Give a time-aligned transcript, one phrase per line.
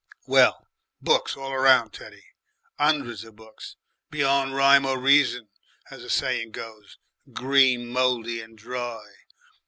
[0.25, 0.65] "Well,
[0.99, 2.25] books all round, Teddy,
[2.79, 3.75] 'undreds of books,
[4.09, 5.49] beyond rhyme or reason,
[5.91, 6.97] as the saying goes,
[7.33, 9.05] green mouldy and dry.